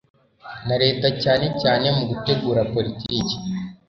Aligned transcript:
na 0.67 0.75
Leta 0.83 1.07
cyane 1.23 1.45
cyane 1.61 1.87
mu 1.97 2.03
gutegura 2.09 2.61
politiki 2.73 3.35